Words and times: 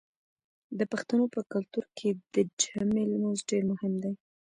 د 0.77 0.81
پښتنو 0.91 1.25
په 1.35 1.41
کلتور 1.53 1.85
کې 1.97 2.09
د 2.33 2.35
جمعې 2.61 3.03
لمونځ 3.11 3.39
ډیر 3.49 3.63
مهم 3.71 3.93
دی. 4.03 4.13